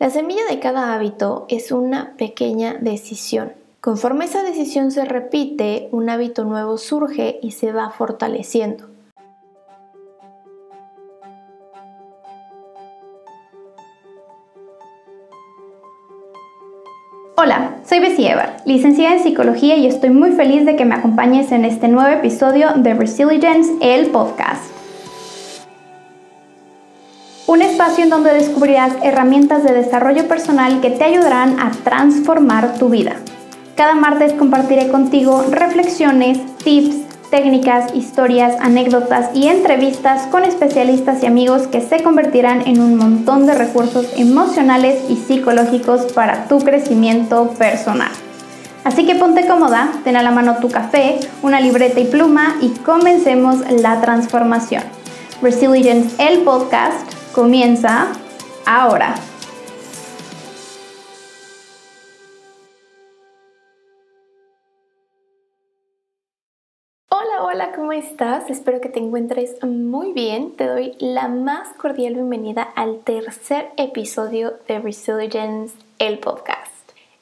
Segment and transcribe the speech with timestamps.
[0.00, 3.52] La semilla de cada hábito es una pequeña decisión.
[3.80, 8.88] Conforme esa decisión se repite, un hábito nuevo surge y se va fortaleciendo.
[17.36, 21.52] Hola, soy Bessie Evar, licenciada en psicología y estoy muy feliz de que me acompañes
[21.52, 24.73] en este nuevo episodio de Resilience, el podcast.
[27.46, 32.88] Un espacio en donde descubrirás herramientas de desarrollo personal que te ayudarán a transformar tu
[32.88, 33.16] vida.
[33.76, 36.96] Cada martes compartiré contigo reflexiones, tips,
[37.30, 43.44] técnicas, historias, anécdotas y entrevistas con especialistas y amigos que se convertirán en un montón
[43.44, 48.12] de recursos emocionales y psicológicos para tu crecimiento personal.
[48.84, 52.70] Así que ponte cómoda, ten a la mano tu café, una libreta y pluma y
[52.70, 54.82] comencemos la transformación.
[55.42, 58.12] Resilience, el podcast, comienza
[58.64, 59.16] ahora.
[67.10, 68.50] Hola, ¿cómo estás?
[68.50, 70.56] Espero que te encuentres muy bien.
[70.56, 76.72] Te doy la más cordial bienvenida al tercer episodio de Resilience, el podcast.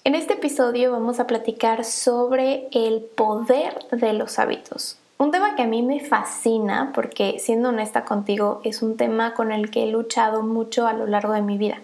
[0.04, 5.01] En este episodio vamos a platicar sobre el poder de los hábitos.
[5.22, 9.52] Un tema que a mí me fascina porque, siendo honesta contigo, es un tema con
[9.52, 11.78] el que he luchado mucho a lo largo de mi vida.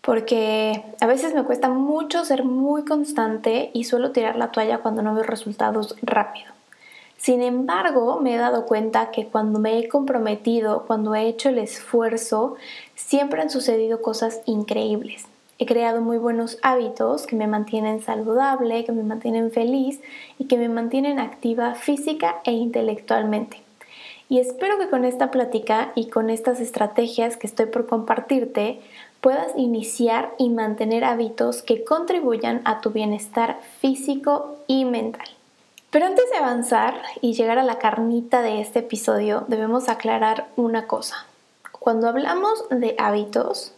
[0.00, 5.02] Porque a veces me cuesta mucho ser muy constante y suelo tirar la toalla cuando
[5.02, 6.52] no veo resultados rápido.
[7.16, 11.58] Sin embargo, me he dado cuenta que cuando me he comprometido, cuando he hecho el
[11.58, 12.54] esfuerzo,
[12.94, 15.26] siempre han sucedido cosas increíbles.
[15.58, 20.00] He creado muy buenos hábitos que me mantienen saludable, que me mantienen feliz
[20.38, 23.62] y que me mantienen activa física e intelectualmente.
[24.28, 28.80] Y espero que con esta plática y con estas estrategias que estoy por compartirte
[29.20, 35.26] puedas iniciar y mantener hábitos que contribuyan a tu bienestar físico y mental.
[35.90, 40.86] Pero antes de avanzar y llegar a la carnita de este episodio, debemos aclarar una
[40.86, 41.24] cosa.
[41.72, 43.72] Cuando hablamos de hábitos,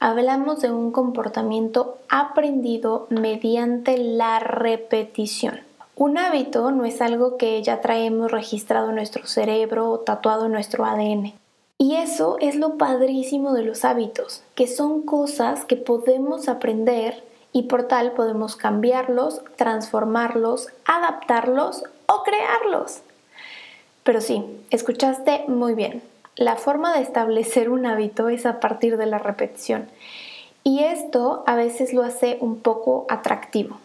[0.00, 5.60] hablamos de un comportamiento aprendido mediante la repetición.
[5.96, 10.52] Un hábito no es algo que ya traemos registrado en nuestro cerebro o tatuado en
[10.52, 11.34] nuestro ADN.
[11.76, 17.64] Y eso es lo padrísimo de los hábitos, que son cosas que podemos aprender y
[17.64, 23.00] por tal podemos cambiarlos, transformarlos, adaptarlos o crearlos.
[24.04, 26.02] Pero sí, escuchaste muy bien.
[26.38, 29.88] La forma de establecer un hábito es a partir de la repetición.
[30.62, 33.76] Y esto a veces lo hace un poco atractivo,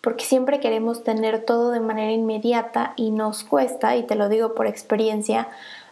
[0.00, 4.56] porque siempre queremos tener todo de manera inmediata y nos cuesta, y te lo digo
[4.56, 5.46] por experiencia,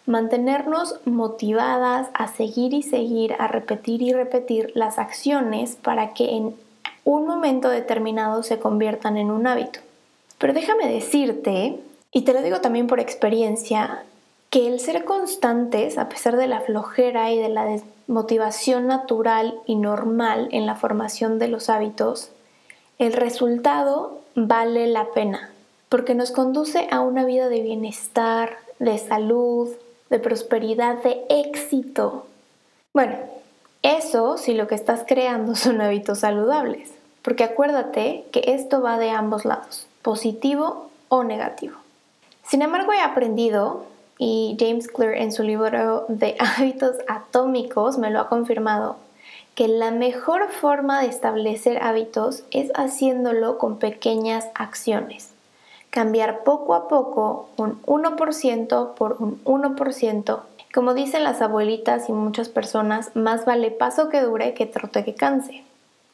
[0.05, 6.57] mantenernos motivadas a seguir y seguir, a repetir y repetir las acciones para que en
[7.05, 9.79] un momento determinado se conviertan en un hábito.
[10.39, 11.79] Pero déjame decirte,
[12.11, 14.03] y te lo digo también por experiencia,
[14.51, 19.77] que el ser constantes, a pesar de la flojera y de la desmotivación natural y
[19.77, 22.31] normal en la formación de los hábitos,
[22.99, 25.51] el resultado vale la pena,
[25.89, 29.71] porque nos conduce a una vida de bienestar, de salud,
[30.11, 32.27] de prosperidad, de éxito.
[32.93, 33.17] Bueno,
[33.83, 36.91] eso si lo que estás creando son hábitos saludables,
[37.23, 41.77] porque acuérdate que esto va de ambos lados, positivo o negativo.
[42.47, 43.85] Sin embargo, he aprendido,
[44.21, 48.97] y James Clear en su libro de hábitos atómicos me lo ha confirmado,
[49.57, 55.31] que la mejor forma de establecer hábitos es haciéndolo con pequeñas acciones.
[55.89, 60.41] Cambiar poco a poco un 1% por un 1%
[60.73, 65.15] como dicen las abuelitas y muchas personas, más vale paso que dure que trote que
[65.15, 65.65] canse,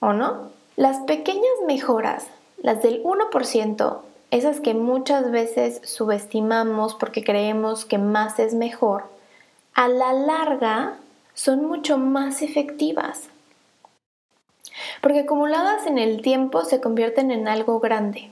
[0.01, 0.51] ¿o no?
[0.77, 2.27] Las pequeñas mejoras,
[2.63, 3.99] las del 1%,
[4.37, 9.05] esas que muchas veces subestimamos porque creemos que más es mejor,
[9.75, 10.97] a la larga
[11.35, 13.29] son mucho más efectivas.
[15.01, 18.31] Porque acumuladas en el tiempo se convierten en algo grande.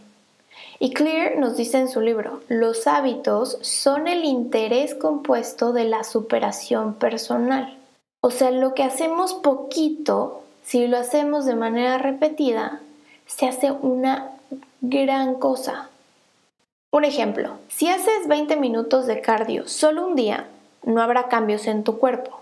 [0.78, 6.04] Y Clear nos dice en su libro, los hábitos son el interés compuesto de la
[6.04, 7.76] superación personal.
[8.20, 12.80] O sea, lo que hacemos poquito, si lo hacemos de manera repetida,
[13.26, 14.30] se hace una
[14.80, 15.90] gran cosa.
[16.94, 20.46] Un ejemplo, si haces 20 minutos de cardio solo un día,
[20.84, 22.38] no habrá cambios en tu cuerpo.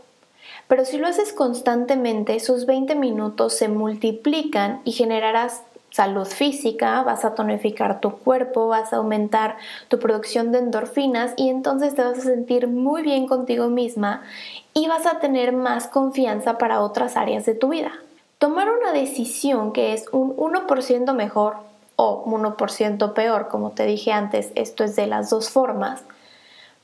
[0.68, 7.24] Pero si lo haces constantemente, esos 20 minutos se multiplican y generarás salud física, vas
[7.24, 9.56] a tonificar tu cuerpo, vas a aumentar
[9.88, 14.22] tu producción de endorfinas y entonces te vas a sentir muy bien contigo misma
[14.74, 17.92] y vas a tener más confianza para otras áreas de tu vida.
[18.36, 21.71] Tomar una decisión que es un 1% mejor
[22.02, 26.02] o 1% peor, como te dije antes, esto es de las dos formas,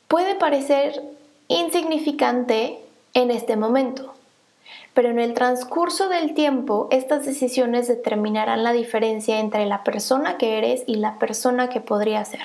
[0.06, 1.02] puede parecer
[1.48, 2.78] insignificante
[3.14, 4.14] en este momento,
[4.94, 10.58] pero en el transcurso del tiempo estas decisiones determinarán la diferencia entre la persona que
[10.58, 12.42] eres y la persona que podría ser.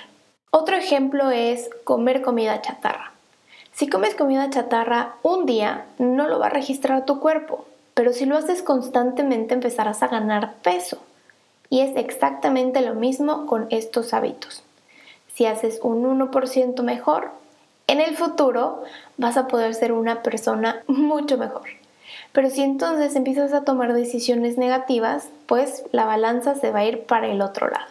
[0.49, 3.11] Otro ejemplo es comer comida chatarra.
[3.71, 8.25] Si comes comida chatarra un día, no lo va a registrar tu cuerpo, pero si
[8.25, 10.99] lo haces constantemente empezarás a ganar peso.
[11.69, 14.63] Y es exactamente lo mismo con estos hábitos.
[15.33, 17.31] Si haces un 1% mejor,
[17.87, 18.83] en el futuro
[19.17, 21.67] vas a poder ser una persona mucho mejor.
[22.31, 27.03] Pero si entonces empiezas a tomar decisiones negativas, pues la balanza se va a ir
[27.03, 27.85] para el otro lado.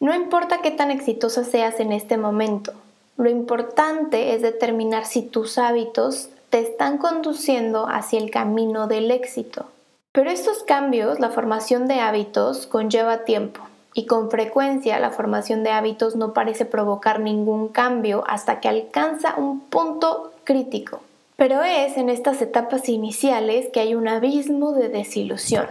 [0.00, 2.72] No importa qué tan exitosa seas en este momento,
[3.16, 9.66] lo importante es determinar si tus hábitos te están conduciendo hacia el camino del éxito.
[10.14, 13.62] Pero estos cambios, la formación de hábitos, conlleva tiempo
[13.94, 19.34] y con frecuencia la formación de hábitos no parece provocar ningún cambio hasta que alcanza
[19.36, 21.00] un punto crítico.
[21.34, 25.66] Pero es en estas etapas iniciales que hay un abismo de desilusión,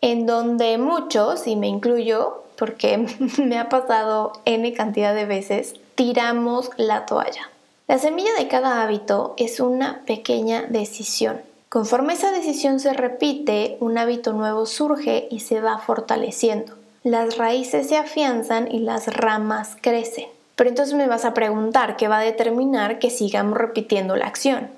[0.00, 3.06] en donde muchos, y me incluyo porque
[3.38, 7.48] me ha pasado n cantidad de veces, tiramos la toalla.
[7.86, 13.98] La semilla de cada hábito es una pequeña decisión Conforme esa decisión se repite, un
[13.98, 16.74] hábito nuevo surge y se va fortaleciendo.
[17.02, 20.28] Las raíces se afianzan y las ramas crecen.
[20.54, 24.70] Pero entonces me vas a preguntar qué va a determinar que sigamos repitiendo la acción.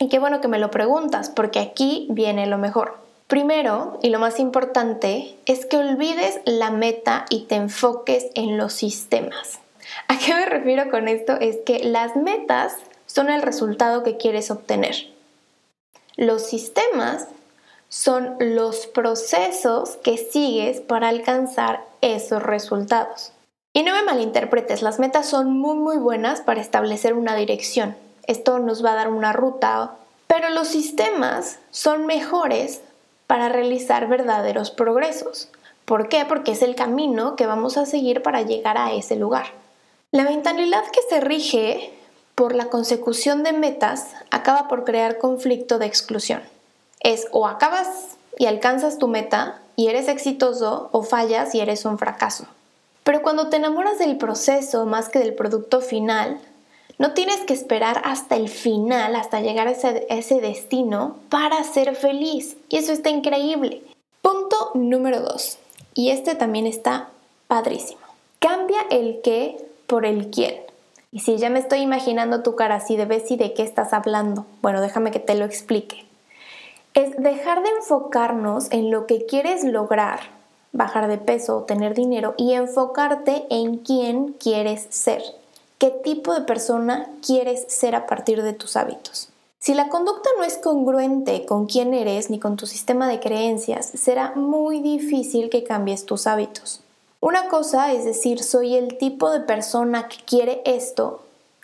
[0.00, 2.98] Y qué bueno que me lo preguntas, porque aquí viene lo mejor.
[3.28, 8.72] Primero, y lo más importante, es que olvides la meta y te enfoques en los
[8.72, 9.60] sistemas.
[10.08, 11.34] ¿A qué me refiero con esto?
[11.34, 12.74] Es que las metas
[13.06, 15.14] son el resultado que quieres obtener.
[16.16, 17.28] Los sistemas
[17.88, 23.32] son los procesos que sigues para alcanzar esos resultados.
[23.72, 27.94] Y no me malinterpretes, las metas son muy muy buenas para establecer una dirección.
[28.26, 29.92] Esto nos va a dar una ruta,
[30.26, 32.80] pero los sistemas son mejores
[33.26, 35.50] para realizar verdaderos progresos.
[35.84, 36.24] ¿Por qué?
[36.24, 39.46] Porque es el camino que vamos a seguir para llegar a ese lugar.
[40.10, 41.95] La mentalidad que se rige
[42.36, 46.42] por la consecución de metas acaba por crear conflicto de exclusión.
[47.00, 51.98] Es o acabas y alcanzas tu meta y eres exitoso o fallas y eres un
[51.98, 52.46] fracaso.
[53.04, 56.38] Pero cuando te enamoras del proceso más que del producto final,
[56.98, 61.96] no tienes que esperar hasta el final, hasta llegar a ese, ese destino para ser
[61.96, 62.56] feliz.
[62.68, 63.82] Y eso está increíble.
[64.20, 65.58] Punto número dos.
[65.94, 67.08] Y este también está
[67.46, 68.00] padrísimo.
[68.40, 69.56] Cambia el qué
[69.86, 70.65] por el quién.
[71.16, 74.44] Y si ya me estoy imaginando tu cara así de y de qué estás hablando,
[74.60, 76.04] bueno, déjame que te lo explique.
[76.92, 80.20] Es dejar de enfocarnos en lo que quieres lograr,
[80.72, 85.22] bajar de peso o tener dinero, y enfocarte en quién quieres ser,
[85.78, 89.30] qué tipo de persona quieres ser a partir de tus hábitos.
[89.58, 93.86] Si la conducta no es congruente con quién eres ni con tu sistema de creencias,
[93.86, 96.82] será muy difícil que cambies tus hábitos.
[97.20, 101.22] Una cosa es decir, soy el tipo de persona que quiere esto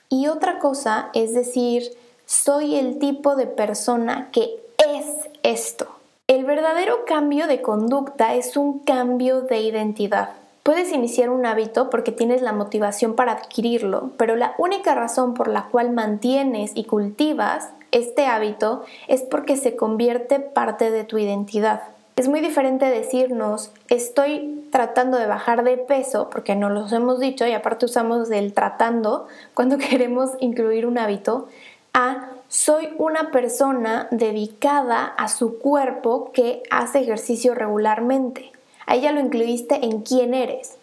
[0.09, 1.85] y otra cosa es decir,
[2.27, 5.07] soy el tipo de persona que es
[5.43, 5.87] esto.
[6.27, 10.31] El verdadero cambio de conducta es un cambio de identidad.
[10.63, 15.49] Puedes iniciar un hábito porque tienes la motivación para adquirirlo, pero la única razón por
[15.49, 21.83] la cual mantienes y cultivas este hábito es porque se convierte parte de tu identidad.
[22.15, 27.47] Es muy diferente decirnos, estoy tratando de bajar de peso, porque no los hemos dicho
[27.47, 31.49] y aparte usamos el tratando cuando queremos incluir un hábito,
[31.95, 38.53] a soy una persona dedicada a su cuerpo que hace ejercicio regularmente.
[38.85, 40.77] Ahí ya lo incluiste en quién eres.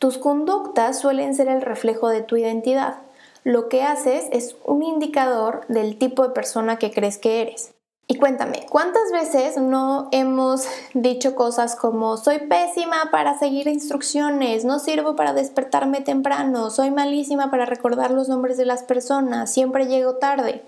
[0.00, 2.96] Tus conductas suelen ser el reflejo de tu identidad.
[3.44, 7.73] Lo que haces es un indicador del tipo de persona que crees que eres.
[8.06, 14.78] Y cuéntame, ¿cuántas veces no hemos dicho cosas como soy pésima para seguir instrucciones, no
[14.78, 20.16] sirvo para despertarme temprano, soy malísima para recordar los nombres de las personas, siempre llego
[20.16, 20.62] tarde?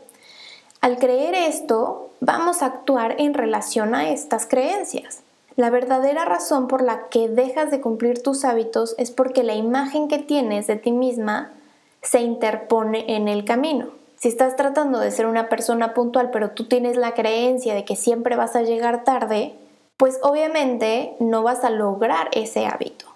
[0.81, 5.21] Al creer esto, vamos a actuar en relación a estas creencias.
[5.57, 10.09] La verdadera razón por la que dejas de cumplir tus hábitos es porque la imagen
[10.09, 11.53] que tienes de ti misma
[12.03, 13.89] se interpone en el camino.
[14.27, 17.95] Si estás tratando de ser una persona puntual, pero tú tienes la creencia de que
[17.95, 19.55] siempre vas a llegar tarde,
[19.97, 23.07] pues obviamente no vas a lograr ese hábito,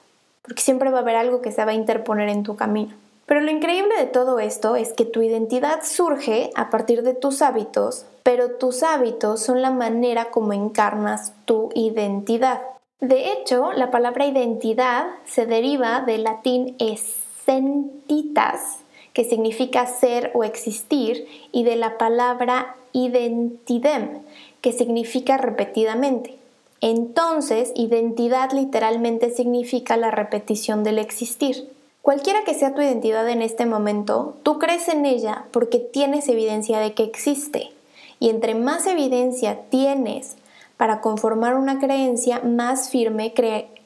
[0.43, 2.95] porque siempre va a haber algo que se va a interponer en tu camino.
[3.27, 7.43] Pero lo increíble de todo esto es que tu identidad surge a partir de tus
[7.43, 12.61] hábitos, pero tus hábitos son la manera como encarnas tu identidad.
[13.01, 18.80] De hecho, la palabra identidad se deriva del latín essentitas,
[19.13, 24.21] que significa ser o existir, y de la palabra identidem,
[24.61, 26.37] que significa repetidamente.
[26.81, 31.69] Entonces, identidad literalmente significa la repetición del existir.
[32.03, 36.79] Cualquiera que sea tu identidad en este momento, tú crees en ella porque tienes evidencia
[36.79, 37.71] de que existe.
[38.19, 40.37] Y entre más evidencia tienes
[40.79, 43.35] para conformar una creencia, más firme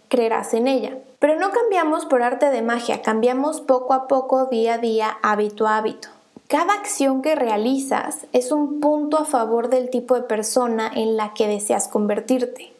[0.09, 0.97] creerás en ella.
[1.25, 5.67] Pero no cambiamos por arte de magia, cambiamos poco a poco, día a día, hábito
[5.67, 6.09] a hábito.
[6.49, 11.33] Cada acción que realizas es un punto a favor del tipo de persona en la
[11.33, 12.75] que deseas convertirte.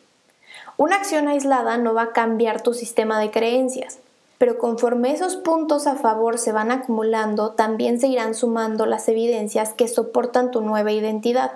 [0.77, 3.99] Una acción aislada no va a cambiar tu sistema de creencias,
[4.37, 9.73] pero conforme esos puntos a favor se van acumulando, también se irán sumando las evidencias
[9.73, 11.53] que soportan tu nueva identidad.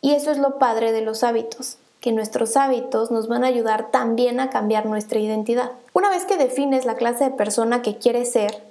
[0.00, 3.90] Y eso es lo padre de los hábitos, que nuestros hábitos nos van a ayudar
[3.90, 5.72] también a cambiar nuestra identidad.
[5.92, 8.62] Una vez que defines la clase de persona que quieres ser,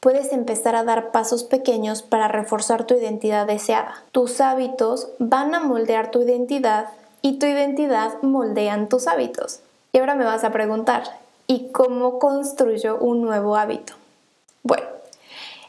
[0.00, 4.02] puedes empezar a dar pasos pequeños para reforzar tu identidad deseada.
[4.12, 6.88] Tus hábitos van a moldear tu identidad
[7.22, 9.60] y tu identidad moldean tus hábitos.
[9.92, 11.02] Y ahora me vas a preguntar,
[11.46, 13.94] ¿y cómo construyo un nuevo hábito?
[14.62, 14.86] Bueno,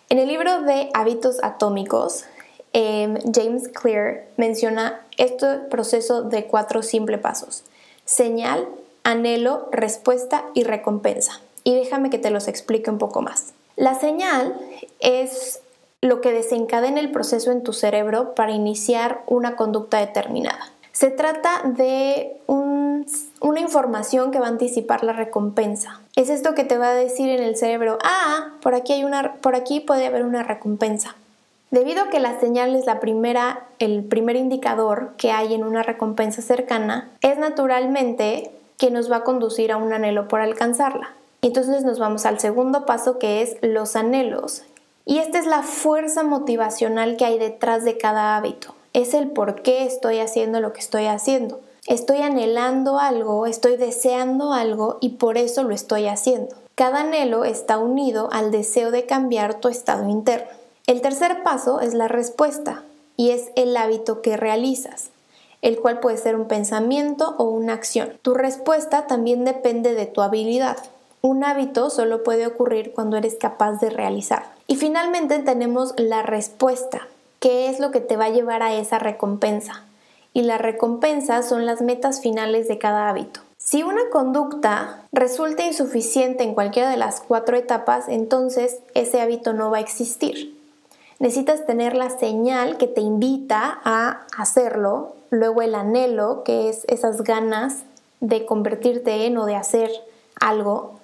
[0.09, 2.25] en el libro de hábitos atómicos,
[2.71, 7.63] em, James Clear menciona este proceso de cuatro simples pasos.
[8.05, 8.67] Señal,
[9.03, 11.41] anhelo, respuesta y recompensa.
[11.63, 13.53] Y déjame que te los explique un poco más.
[13.75, 14.59] La señal
[14.99, 15.59] es
[16.01, 20.71] lo que desencadena el proceso en tu cerebro para iniciar una conducta determinada.
[20.91, 26.01] Se trata de una información que va a anticipar la recompensa.
[26.15, 29.35] Es esto que te va a decir en el cerebro, ah, por aquí, hay una,
[29.35, 31.15] por aquí puede haber una recompensa.
[31.71, 35.83] Debido a que la señal es la primera, el primer indicador que hay en una
[35.83, 41.13] recompensa cercana, es naturalmente que nos va a conducir a un anhelo por alcanzarla.
[41.41, 44.63] Entonces nos vamos al segundo paso que es los anhelos.
[45.05, 49.61] Y esta es la fuerza motivacional que hay detrás de cada hábito es el por
[49.61, 51.59] qué estoy haciendo lo que estoy haciendo.
[51.87, 56.55] Estoy anhelando algo, estoy deseando algo y por eso lo estoy haciendo.
[56.75, 60.49] Cada anhelo está unido al deseo de cambiar tu estado interno.
[60.87, 62.83] El tercer paso es la respuesta
[63.15, 65.11] y es el hábito que realizas,
[65.61, 68.17] el cual puede ser un pensamiento o una acción.
[68.21, 70.77] Tu respuesta también depende de tu habilidad.
[71.21, 74.43] Un hábito solo puede ocurrir cuando eres capaz de realizar.
[74.65, 77.07] Y finalmente tenemos la respuesta,
[77.39, 79.83] qué es lo que te va a llevar a esa recompensa.
[80.33, 83.41] Y la recompensa son las metas finales de cada hábito.
[83.59, 89.69] Si una conducta resulta insuficiente en cualquiera de las cuatro etapas, entonces ese hábito no
[89.69, 90.59] va a existir.
[91.21, 97.21] Necesitas tener la señal que te invita a hacerlo, luego el anhelo, que es esas
[97.21, 97.83] ganas
[98.21, 99.91] de convertirte en o de hacer
[100.39, 100.99] algo.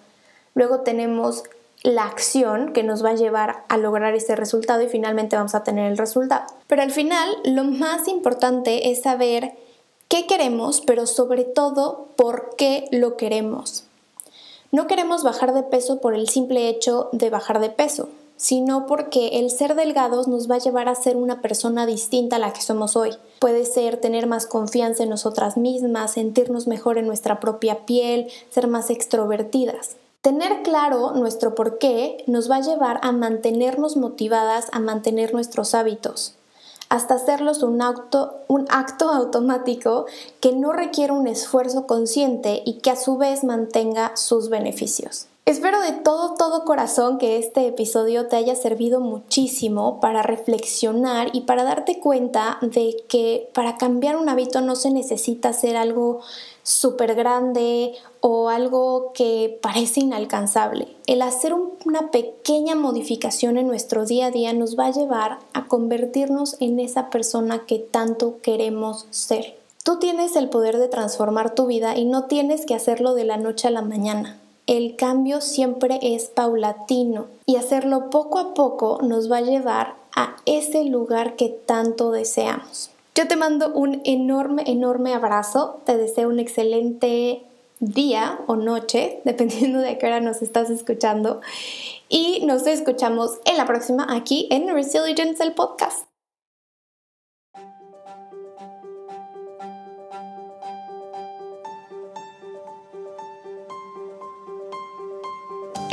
[0.56, 1.44] Luego tenemos
[1.84, 5.64] la acción que nos va a llevar a lograr ese resultado y finalmente vamos a
[5.64, 6.48] tener el resultado.
[6.66, 9.54] Pero al final lo más importante es saber
[10.08, 13.84] qué queremos, pero sobre todo por qué lo queremos.
[14.72, 19.40] No queremos bajar de peso por el simple hecho de bajar de peso, sino porque
[19.40, 22.62] el ser delgados nos va a llevar a ser una persona distinta a la que
[22.62, 23.12] somos hoy.
[23.40, 28.68] Puede ser tener más confianza en nosotras mismas, sentirnos mejor en nuestra propia piel, ser
[28.68, 29.98] más extrovertidas.
[30.22, 35.74] Tener claro nuestro por qué nos va a llevar a mantenernos motivadas a mantener nuestros
[35.74, 36.36] hábitos,
[36.90, 40.06] hasta hacerlos un acto, un acto automático
[40.40, 45.28] que no requiere un esfuerzo consciente y que a su vez mantenga sus beneficios.
[45.48, 51.44] Espero de todo, todo corazón que este episodio te haya servido muchísimo para reflexionar y
[51.44, 56.20] para darte cuenta de que para cambiar un hábito no se necesita hacer algo
[56.64, 60.90] súper grande o algo que parece inalcanzable.
[61.06, 65.68] El hacer una pequeña modificación en nuestro día a día nos va a llevar a
[65.68, 69.58] convertirnos en esa persona que tanto queremos ser.
[69.86, 73.38] Tú tienes el poder de transformar tu vida y no tienes que hacerlo de la
[73.38, 74.42] noche a la mañana.
[74.68, 80.36] El cambio siempre es paulatino y hacerlo poco a poco nos va a llevar a
[80.46, 82.92] ese lugar que tanto deseamos.
[83.16, 85.80] Yo te mando un enorme, enorme abrazo.
[85.86, 87.44] Te deseo un excelente
[87.80, 91.40] día o noche, dependiendo de qué hora nos estás escuchando.
[92.10, 96.08] Y nos escuchamos en la próxima aquí en Resilience, el podcast.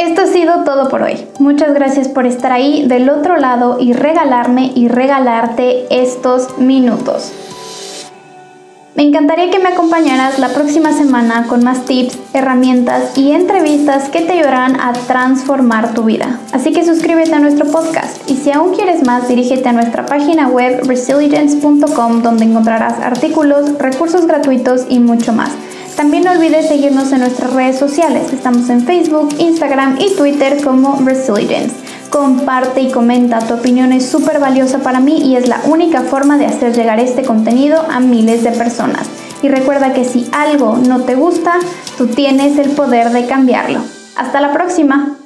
[0.04, 1.26] Esto ha sido todo por hoy.
[1.38, 7.32] Muchas gracias por estar ahí del otro lado y regalarme y regalarte estos minutos.
[8.94, 14.20] Me encantaría que me acompañaras la próxima semana con más tips, herramientas y entrevistas que
[14.20, 16.38] te ayudarán a transformar tu vida.
[16.52, 20.49] Así que suscríbete a nuestro podcast y si aún quieres más, dirígete a nuestra página
[20.49, 25.50] web resilience.com donde encontrarás artículos, recursos gratuitos y mucho más.
[25.96, 28.32] También no olvides seguirnos en nuestras redes sociales.
[28.32, 31.84] Estamos en Facebook, Instagram y Twitter como Resilience
[32.14, 33.40] comparte y comenta.
[33.40, 37.00] Tu opinión es súper valiosa para mí y es la única forma de hacer llegar
[37.00, 39.08] este contenido a miles de personas.
[39.42, 41.54] Y recuerda que si algo no te gusta,
[41.98, 43.80] tú tienes el poder de cambiarlo.
[44.14, 45.16] Hasta la próxima.